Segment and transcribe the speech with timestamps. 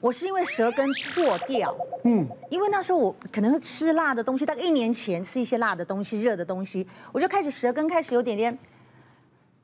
[0.00, 8.58] 我是因为舌根破掉，嗯，因为那时候我可能会吃辣的东西，大概一年前吃一些辣的东西、热的东西，我就开始舌根开始有点点。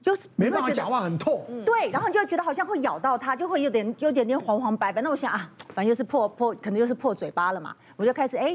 [0.03, 1.43] 就是没办法讲话，很痛。
[1.65, 5.01] 对，然后你就觉得好像会咬到它，就会有点有点点黄黄白白。
[5.01, 7.75] 那我想啊，反正就是破破，可能就是破嘴巴了嘛。
[7.97, 8.55] 我就开始哎，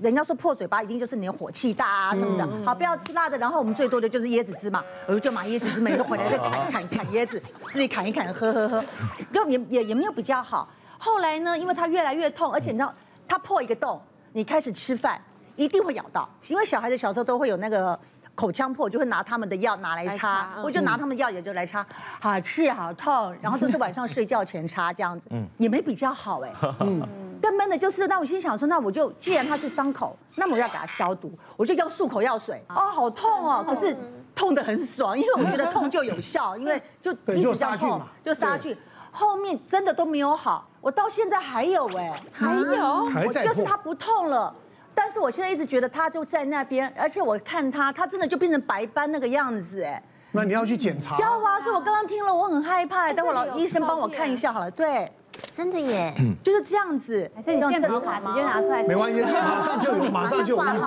[0.00, 2.48] 人家说破嘴巴一定就是你的火气大啊什么的。
[2.64, 3.36] 好，不要吃辣的。
[3.36, 8.84] 然后我们最多的就是椰子汁嘛，我就买椰子汁，每个回来再砍砍砍椰子，自己砍一砍喝喝喝，
[9.30, 10.66] 就也也也没有比较好。
[11.06, 12.92] 后来呢，因为它越来越痛，而且你知道
[13.28, 14.02] 它破一个洞，
[14.32, 15.22] 你开始吃饭
[15.54, 17.98] 一定会咬到，因为小孩子小时候都会有那个。
[18.34, 21.86] 口腔破就会拿他们的药拿来擦，我就拿他们的药也就来擦，
[22.20, 27.00] 好吃好痛，然后都是晚上睡觉前擦这样子，也没比较好哎， 嗯，
[27.40, 33.96] 根闷的就是，那我心想说，那我就既然它是伤口，那么我要给它消毒，我就用漱口药水，哦，好痛哦，可是
[34.34, 38.76] 痛得很爽，因为我觉得痛就有效，因为就一直在痛，就杀菌，
[39.16, 44.54] 后面真的都没有好，我到现在还有哎，还有，就是它不痛了。
[44.94, 50.02] 但是我现在一直觉得他就在那边，而且我看他，他真的就变成白斑那个样子，哎。
[50.32, 51.16] 那你要去检查。
[51.18, 53.10] 要啊，所以我刚刚听了，我很害怕。
[53.14, 54.70] 等会老医生帮我看一下好了。
[54.70, 55.10] 对，
[55.56, 56.12] 真的耶，
[56.44, 57.30] 就是这样子。
[57.34, 58.82] 还是你用健保卡直接拿出来？
[58.82, 60.84] 没关系，马上就有，马上就有医师。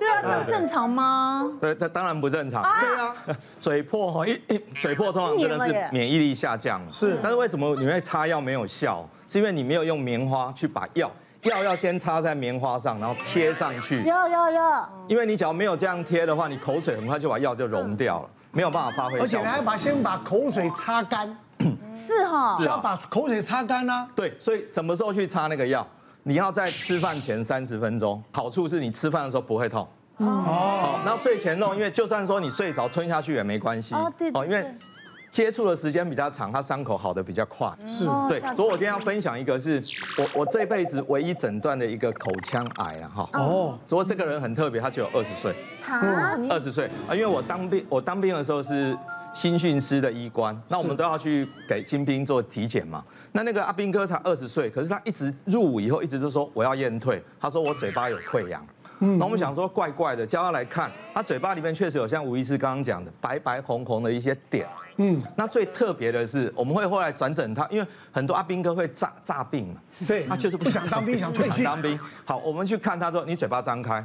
[0.00, 1.48] 对啊，这正常吗？
[1.60, 2.60] 对，他当然不正常。
[2.80, 3.14] 对啊，
[3.60, 6.80] 嘴破哈，一一嘴破通常真的是免疫力下降。
[6.90, 9.08] 是，但是为什么你会擦药没有效？
[9.28, 11.08] 是因为你没有用棉花去把药。
[11.42, 14.02] 药要先擦在棉花上，然后贴上去。
[14.02, 14.60] 有有有。
[15.06, 19.20] 因为你只要没有这样贴的话，你口水很快就把药就溶掉了，没有办法发挥。
[19.20, 21.38] 而且你还要把先把口水擦干。
[21.94, 22.56] 是哈。
[22.58, 24.08] 是要把口水擦干呢。
[24.14, 25.86] 对，所以什么时候去擦那个药？
[26.22, 28.22] 你要在吃饭前三十分钟。
[28.32, 29.86] 好处是你吃饭的时候不会痛。
[30.18, 30.26] 哦。
[30.44, 33.94] 好，那睡前弄，因为就算说你睡着吞下去也没关系。
[33.94, 34.30] 哦，对。
[34.34, 34.66] 哦，因为。
[35.30, 37.70] 接触的时间比较长，它伤口好的比较快。
[37.86, 39.78] 是对，所以我今天要分享一个，是
[40.16, 43.28] 我我这辈子唯一诊断的一个口腔癌了哈。
[43.34, 43.78] 哦。
[43.86, 45.54] 所以这个人很特别，他只有二十岁。
[46.48, 48.96] 二十岁啊，因为我当兵，我当兵的时候是
[49.32, 53.04] 新训师的医官，那我们都要去给新兵做体检嘛。
[53.32, 57.22] 那那个阿兵哥才二十岁，可是他一直入伍以后，一直就说我要验退。
[57.40, 58.66] 他说我嘴巴有溃疡。
[59.00, 64.66] 那我们想说怪怪的，叫他来看，他嘴巴里面确实有像吴医师刚刚讲的白白红红的一些点。
[64.96, 69.74] 嗯，那最特别的是，我们会后来转诊他，因为很多阿兵哥会诈诈病嘛，
[70.08, 71.62] 对，他就是不想当兵，想退去。
[71.62, 71.96] 当兵。
[72.24, 74.04] 好，我们去看他说，你嘴巴张开，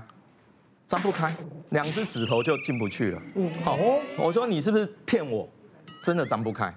[0.88, 1.36] 张不开，
[1.70, 3.22] 两只指头就进不去了。
[3.36, 3.78] 嗯，好，
[4.18, 5.48] 我说你是不是骗我？
[6.04, 6.74] 真的张不开。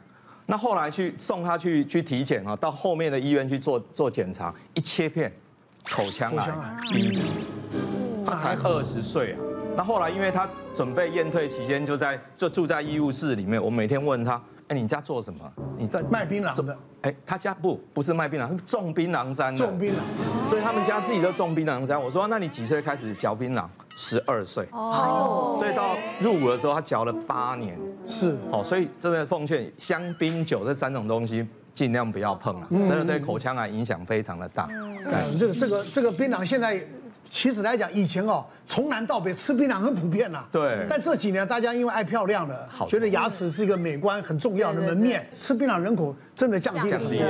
[0.47, 5.33] 那后来去送他去去体检啊，到后面的医院去做做检查，一切片，
[5.91, 6.77] 口腔癌，
[8.25, 9.39] 他才二十岁啊。
[9.77, 13.62] 那后来，因为他准备验退期间，就在就住在医务室里面。
[13.62, 15.53] 我每天问他：“哎，你家做什么？
[15.77, 19.66] 你在卖槟榔的？”哎，他家不不是卖槟榔，是种槟榔山的。
[19.66, 19.97] 种槟榔，
[20.49, 22.01] 所以他们家自己都种槟榔山。
[22.01, 24.67] 我说：“那你几岁开始嚼槟榔？”十二岁。
[24.73, 25.57] 哦。
[25.59, 27.79] 所以到入伍的时候，他嚼了八年。
[28.07, 28.37] 是。
[28.51, 34.69] 好，所以真的奉劝香槟酒这三种东西尽量不要碰了，真的对口腔癌影响非常的大。
[34.71, 36.81] 嗯，这个这个这个槟榔现在。
[37.29, 40.45] 其实来讲，以前哦，从南到北吃槟榔很普遍呐。
[40.53, 40.87] 对。
[40.89, 47.27] 但这几年大家因为爱漂亮了，觉得牙齿是一个美观很重要的门面，吃槟榔人口真的降低了很多。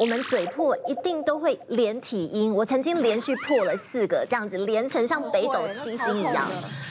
[0.00, 6.48] 我们嘴破一定都会连体音，我曾经连续破了四个，这样子连成像北斗七星一样。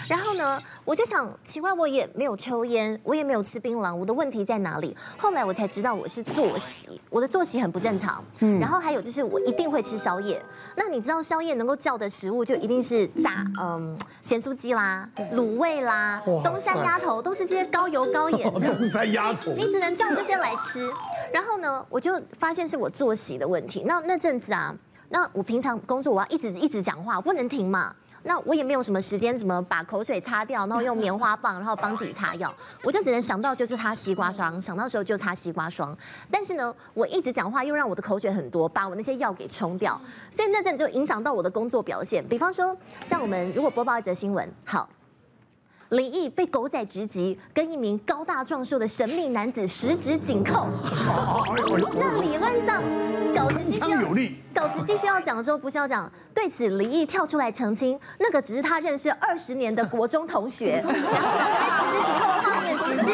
[0.08, 4.96] 然后呢，我就想，奇怪，我也没有抽烟，我也没有吃槟榔，我的问题在哪里？
[5.18, 8.24] 后来我才知道我是作息，我的作息很不正常。
[8.40, 8.60] 嗯。
[8.60, 10.42] 然后还有就是我一定会吃宵夜。
[10.76, 18.72] 那你知道宵夜能够叫的食物就一定是炸，嗯，咸酥鸡啦、卤味啦、东山鸭头，都是这些高油高盐的。
[18.74, 19.52] 东山鸭头。
[19.52, 20.90] 你只能叫这些来吃。
[21.34, 23.84] 然后呢，我就发现是我作息的问题。
[23.86, 24.74] 那那阵子啊，
[25.10, 27.94] 那我平常工作我要一直一直讲话，我不能停嘛。
[28.28, 35.98] 那我也没有什么时间，什么把口水擦掉，然后用棉花棒，然后帮自己擦药， 我就只能想到就是擦西瓜霜，想到时候就擦西瓜霜。
[36.30, 42.24] 但是呢，我一直讲话又让我的口水很多，把我那些药给冲掉，所以那阵就影响到我的工作表现。
[42.28, 42.76] 比方说，
[43.06, 44.88] 像我们如果播报一则新闻，好。
[45.90, 50.68] 李毅被狗仔直击，跟一名高大壮硕的神秘男子十指紧扣。
[51.96, 52.84] 那理论上，
[53.34, 54.02] 稿子继续要
[54.54, 56.12] 稿子继续要讲的时候，不是要讲？
[56.34, 60.82] 对此，李毅跳出来澄清，那个只是他认识二十年的国中同学。
[60.84, 62.14] 然后他们在十指紧
[62.44, 62.47] 扣。
[62.68, 63.12] 面只是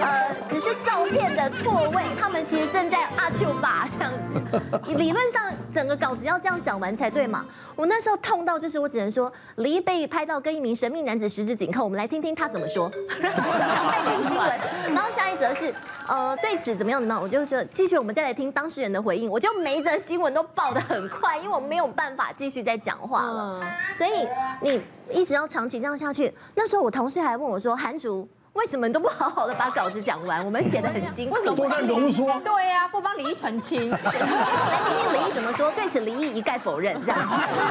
[0.00, 4.94] 呃只是照片的错位，他们其实正在阿丘吧这样子。
[4.94, 7.44] 理论上整个稿子要这样讲完才对嘛。
[7.76, 12.90] 我那时候痛到就是我只能说，李毅被拍到跟一名神秘男子十指紧扣，我们来听听他怎么说。
[13.20, 14.58] 然后就带进新闻，
[14.94, 15.72] 然后下一则是
[16.08, 19.30] 呃对此怎么样怎么样，我就说继续我们再来听当事人的回应。
[19.30, 23.60] 我就每一则新闻都报的很快，因为我没有办法继续再讲话了，
[23.90, 24.26] 所以
[24.60, 26.32] 你一直要长期这样下去。
[26.54, 28.28] 那时候我同事还问我说：“韩竹。”
[28.58, 30.44] 为什么你都不好好的把稿子讲完？
[30.44, 32.24] 我们写的很辛苦，为什么都在浓缩？
[32.40, 33.88] 对呀、啊，不帮李毅澄清。
[33.94, 35.70] 来听听李毅怎么说。
[35.70, 37.20] 对此，李毅一概否认，这样。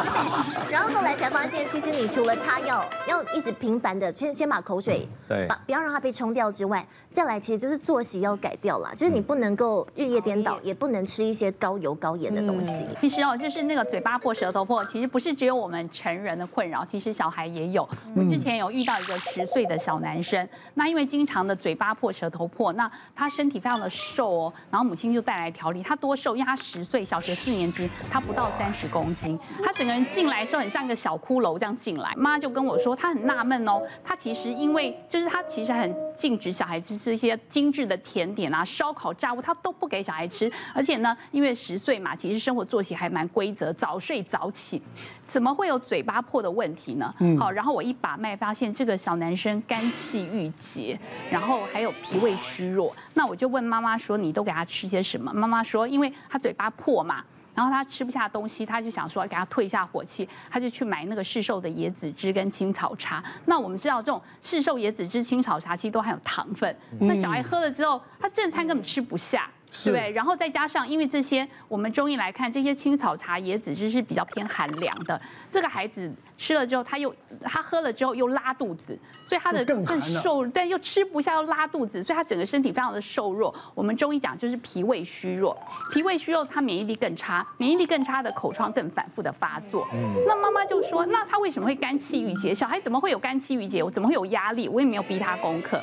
[0.71, 12.85] 然后后来才发现，其实你除了擦药，要一直频繁的先先把口水，对，把不要让它被冲掉之外，再来其实就是作息要改掉啦，就是你不能够日夜颠倒，也不能吃一些高油高盐的东西。
[13.01, 17.87] 其实哦，就是那个嘴巴破、舌头破，其实不是只有我们成人的困扰，其实小孩也有。
[18.15, 20.47] 我之前有遇到一个十岁的小男生。
[20.77, 25.81] 那因为经常的嘴巴破、舌头破，那他身体非常的瘦哦，然后母亲就带来调理。
[25.81, 26.35] 他多瘦？
[26.35, 29.37] 因为他十岁，小学四年级，他不到三十公斤。
[29.63, 32.13] 他整个人进来的时候很像一个小骷髅这样进来。
[32.15, 40.51] 妈就跟我说，他很纳闷哦，他其实因为就是他其实很禁止小孩子吃一些精致的甜点啊、烧烤炸物，他都不给小孩吃。
[40.75, 44.79] 而且呢，因为十岁嘛，其实生活作息还蛮规则，早睡早起，
[45.25, 47.11] 怎么会有嘴巴破的问题呢？
[47.19, 50.99] 嗯好，然后我一把脉发现这个小男生肝气郁结。
[51.31, 57.23] 然后还有脾胃虚弱，那我就问妈妈说：“你都给他吃些什么？”妈妈说：“因为他嘴巴破嘛，
[57.55, 63.23] 然后他吃不下东西，他就想说给他退一下火气，他就去买那个市售的椰子汁跟青草茶。
[63.45, 69.49] 那我们知道这种市售椰子汁、青草茶其实都含有糖分，那小孩喝了之后，他正餐根本吃不下。”
[69.83, 70.11] 对不对？
[70.11, 75.19] 然后再加上，因为这些我们中医来看，这些青草茶、椰子汁是比较偏寒凉的。
[75.49, 77.13] 这个孩子吃了之后，他又
[77.43, 79.85] 他喝了之后又拉肚子，所以他的更
[80.21, 83.53] 瘦，但又吃不下又拉肚子，所以他整个身体非常的瘦弱。
[83.75, 85.57] 我们中医讲就是脾胃虚弱，
[85.91, 89.87] 脾胃虚弱，他免疫力更差，免疫力更差的口疮更反复的发作。
[90.27, 92.53] 那妈妈就说，那他为什么会肝气郁结？
[92.53, 93.83] 小孩怎么会有肝气郁结？
[93.83, 94.67] 我怎么会有压力？
[94.67, 95.81] 我也没有逼他功课。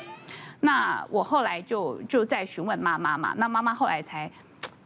[0.65, 4.29] 那我后来就就在询问妈妈嘛，那妈妈后来才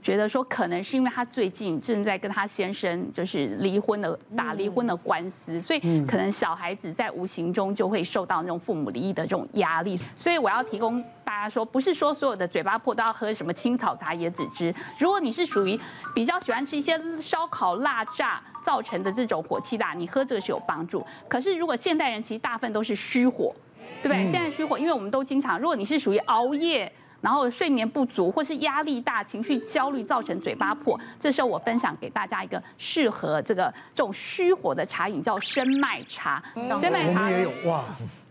[0.01, 9.97] 觉得说，可能是因为她最近正在跟她先生就是离婚的打离婚的官司，所以可能小孩子在无形中就会受到那种父母离异的这种压力。
[10.17, 14.75] 所以我要提供大家说，不是说所有的嘴巴破都要喝什么青草茶、椰子汁。
[14.97, 15.79] 如果你是属于
[16.13, 21.05] 比较喜欢吃一些烧烤、辣炸造成的这种火气大，你喝这个是有帮助。
[21.29, 23.55] 可是如果现代人其实大部分都是虚火。
[24.01, 24.31] 对不对？
[24.31, 26.91] 现在虚火，因为我们都经常，如果你是属于熬夜，
[27.21, 36.41] 然后睡眠不足，或是压力大、情绪焦虑造成嘴巴破，这时候我分享给大家一个适合这个这种虚火的茶饮，叫生脉茶。
[36.55, 37.83] 生脉茶也有哇。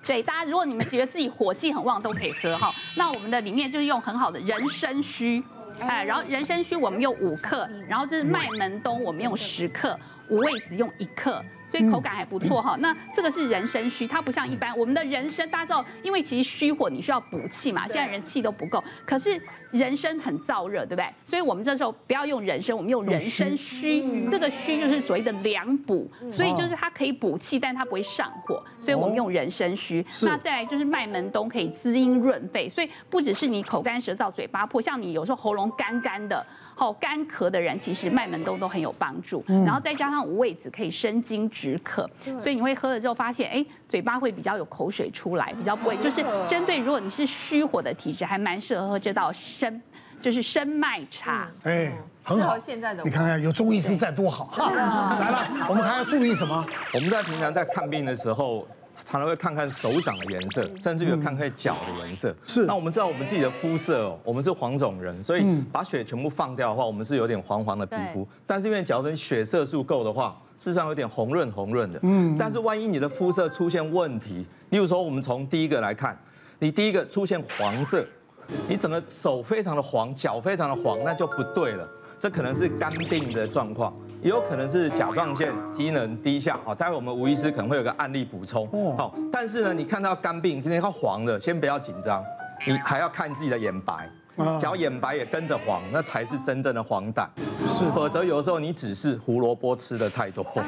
[0.05, 2.73] 对，大家如果你们觉得自己火气很旺，都可以喝哈。
[2.97, 5.43] 那我们的里面就是用很好的人参须，
[5.81, 9.99] 哎，然后人参须我们用五克，然后这是麦门冬我们用十克，
[10.31, 11.45] 五味子用一克。
[11.71, 21.07] 所以口感还不错哈，那这个是人参须，它不像一般我们的人参，大家知道，因为其实虚火你需要补气嘛，现在人气都不够，可是人参很燥热，对不对？
[21.21, 30.05] 所以我们这时候不要用人参，我们用人参须，这个须就是所谓的凉补，所以就是它可以补气，但它不会上火，所以我们用人参须。
[30.23, 36.45] 那再来就是麦门冬可以滋阴润肺，所以不只是你口干舌燥、嘴巴破，像你有时候喉咙干干的。
[36.79, 39.43] 好干咳的人，其实麦门冬都很有帮助。
[39.49, 42.09] 然后再加上五味子可以生津止渴，
[42.39, 45.97] 所以你会喝了之后发现，哎，嘴巴会比较有口水出来，比较不会。
[45.97, 49.83] 就是针对如果你是虚火的体质，还蛮适合喝这道生，
[50.23, 51.49] 就是生麦茶。
[51.65, 52.57] 哎，很好。
[52.57, 54.53] 现在的你看看有中医师在多好。
[54.73, 56.65] 来了，我们还要注意什么？
[56.95, 58.67] 我们在平常在看病的时候。
[59.05, 62.35] 常常会看看手掌的颜色，甚至于看看脚的颜色。
[62.47, 62.67] 是。
[62.67, 68.27] 那我们知道我们自己的肤色哦，我们是黄种人，所以把血全部放掉的话，我们是有点黄黄的皮肤。
[68.47, 71.99] 但是因为假如你血色素够的话，事实上有点红润红润的。
[72.03, 72.37] 嗯。
[72.39, 76.19] 但是万一你的肤色出现问题，例如说我们从第一个来看，
[76.59, 78.05] 你第一个出现黄色，
[78.69, 81.89] 你整个手非常的黄，脚非常的黄，那就不对了，
[82.19, 83.95] 这可能是肝病的状况。
[84.21, 92.23] 也有可能是甲状腺机能低下，好，待会我们吴医师可能会有个案例补充，好，但是呢，你看到肝病今天它黄的，先不要紧张，
[92.67, 94.09] 你还要看自己的眼白。
[94.59, 97.27] 只要眼白也跟着黄，那才是真正的黄疸。
[97.69, 100.43] 是，否则有时候你只是胡萝卜吃的太多。
[100.45, 100.63] 好，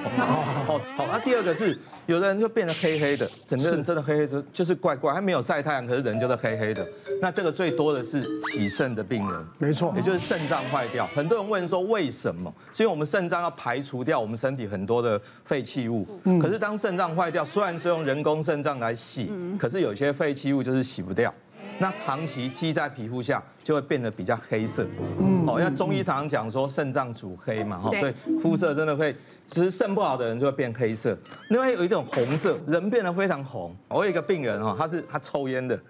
[0.97, 6.87] 好，那第二个是，有的人就变得黑黑的，整个人真的黑黑的，就是怪怪，还没有晒太阳，可是人就是黑黑的。
[7.21, 11.07] 那这个最多的是洗肾的病人，没错，也就是肾脏坏掉。
[11.15, 12.53] 很多人问说为什么？
[12.73, 16.07] 是因为我们肾脏要排除掉我们身体很多的废弃物。
[16.41, 21.33] 可是当肾脏坏掉，虽然是用人工肾脏来洗，可是有些废弃物就是洗不掉。
[21.81, 24.87] 那长期积在皮肤下就会变得比较黑色。
[25.19, 29.17] 嗯，哦，因为中医常常讲说肾脏主黑嘛，哈，所以肤色真的会，
[29.49, 31.17] 就是肾不好的人就会变黑色。
[31.49, 33.75] 另外有一种红色，人变得非常红。
[33.89, 35.81] 我有一个病人哈，他是他抽烟的，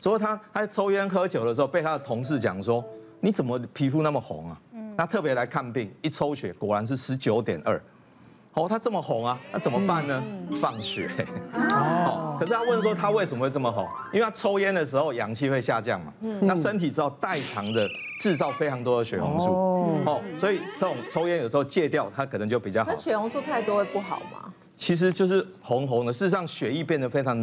[0.00, 2.84] 所以他他抽烟喝酒的时候被他的同事讲说，
[3.20, 4.60] 你怎么皮肤那么红啊？
[4.98, 7.80] 他特别来看病，一抽血果然是十九点二。
[8.54, 10.22] 哦，他这么红啊，那怎么办呢？
[10.60, 11.08] 放血。
[11.52, 11.95] 哦，
[12.38, 13.86] 可是他问说他为什么会这么红？
[14.12, 16.12] 因为他抽烟的时候氧气会下降嘛。
[16.20, 16.46] 嗯。
[16.46, 17.88] 那身体知道代偿的
[18.20, 19.46] 制造非常多的血红素。
[20.04, 20.22] 哦。
[20.38, 22.90] 所以这种抽烟有时候戒掉，它可能就比较好。
[22.90, 24.52] 那血红素太多会不好吗？
[24.78, 27.34] 其实就是红红的，事实上血液变得非常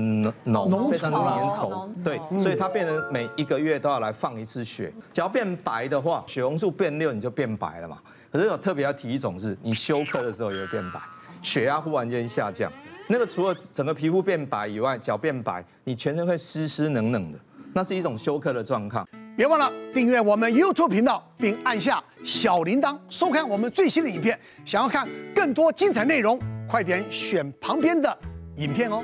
[0.43, 2.03] 浓，非常粘稠。
[2.03, 4.93] 对，所以它变成每一个月都要来放一次血。
[5.11, 7.97] 只要变白的话，血红素变六，你就变白了嘛。
[8.31, 10.99] 可是我特别要提一种是，你休克的时候也会变白，
[11.41, 12.71] 血压忽然间下降，
[13.07, 17.39] 那个除了整个皮肤变白以外，脚变白，你全身会湿湿冷冷的，
[17.73, 19.07] 那是一种休克的状况。
[19.35, 24.39] 别忘了订阅我们 YouTube 频道，并按下小铃铛，收看我们最新的影片。
[24.63, 28.17] 想要看更多精彩内容，快点选旁边的
[28.57, 29.03] 影片哦。